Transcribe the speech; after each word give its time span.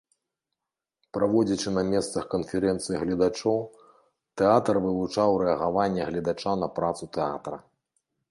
Праводзячы 1.17 1.73
на 1.73 1.83
месцах 1.89 2.23
канферэнцыі 2.33 2.95
гледачоў, 3.03 3.59
тэатр 4.43 4.75
вывучаў 4.87 5.37
рэагаванне 5.45 6.03
гледача 6.09 6.53
на 6.63 6.67
працу 6.81 7.03
тэатра. 7.19 7.57